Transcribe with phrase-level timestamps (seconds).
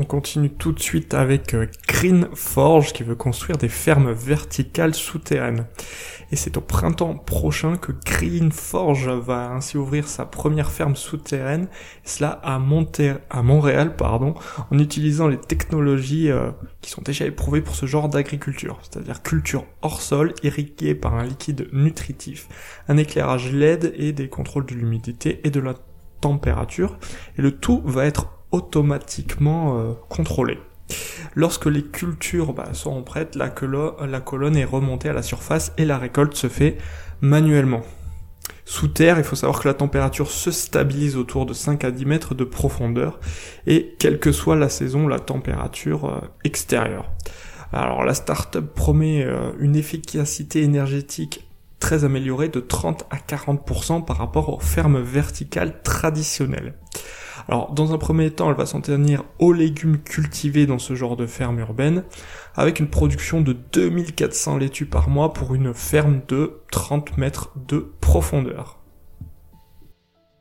[0.00, 4.94] On continue tout de suite avec euh, Green Forge qui veut construire des fermes verticales
[4.94, 5.66] souterraines.
[6.32, 11.68] Et c'est au printemps prochain que Green Forge va ainsi ouvrir sa première ferme souterraine,
[12.02, 14.32] cela à, à Montréal, pardon,
[14.70, 19.66] en utilisant les technologies euh, qui sont déjà éprouvées pour ce genre d'agriculture, c'est-à-dire culture
[19.82, 22.48] hors sol, irriguée par un liquide nutritif,
[22.88, 25.74] un éclairage LED et des contrôles de l'humidité et de la
[26.22, 26.98] température.
[27.36, 30.58] Et le tout va être automatiquement euh, contrôlé.
[31.34, 33.54] Lorsque les cultures bah, sont prêtes, la,
[34.06, 36.78] la colonne est remontée à la surface et la récolte se fait
[37.20, 37.82] manuellement.
[38.64, 42.06] Sous terre, il faut savoir que la température se stabilise autour de 5 à 10
[42.06, 43.18] mètres de profondeur
[43.66, 47.10] et quelle que soit la saison, la température euh, extérieure.
[47.72, 51.48] Alors la startup promet euh, une efficacité énergétique
[51.78, 56.74] très améliorée de 30 à 40% par rapport aux fermes verticales traditionnelles.
[57.50, 61.16] Alors, dans un premier temps, elle va s'en tenir aux légumes cultivés dans ce genre
[61.16, 62.04] de ferme urbaine,
[62.54, 67.92] avec une production de 2400 laitues par mois pour une ferme de 30 mètres de
[68.00, 68.79] profondeur.